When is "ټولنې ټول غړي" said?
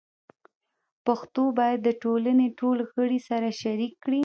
2.03-3.19